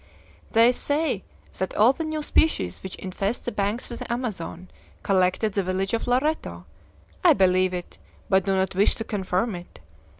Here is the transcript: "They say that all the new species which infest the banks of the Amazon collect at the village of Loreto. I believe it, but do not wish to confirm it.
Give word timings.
"They 0.53 0.71
say 0.71 1.23
that 1.59 1.75
all 1.75 1.93
the 1.93 2.03
new 2.03 2.23
species 2.23 2.81
which 2.81 2.95
infest 2.95 3.45
the 3.45 3.51
banks 3.51 3.91
of 3.91 3.99
the 3.99 4.11
Amazon 4.11 4.67
collect 5.03 5.43
at 5.43 5.53
the 5.53 5.61
village 5.61 5.93
of 5.93 6.07
Loreto. 6.07 6.65
I 7.23 7.33
believe 7.33 7.71
it, 7.71 7.99
but 8.27 8.45
do 8.45 8.55
not 8.57 8.73
wish 8.73 8.95
to 8.95 9.03
confirm 9.03 9.53
it. 9.53 9.79